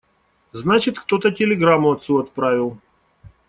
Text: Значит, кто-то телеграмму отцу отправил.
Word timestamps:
Значит, 0.51 0.99
кто-то 0.99 1.29
телеграмму 1.29 1.91
отцу 1.91 2.17
отправил. 2.17 2.79